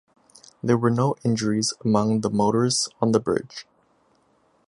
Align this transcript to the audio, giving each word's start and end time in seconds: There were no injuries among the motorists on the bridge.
There 0.63 0.79
were 0.79 0.89
no 0.89 1.15
injuries 1.23 1.75
among 1.85 2.21
the 2.21 2.31
motorists 2.31 2.89
on 3.03 3.11
the 3.11 3.19
bridge. 3.19 3.67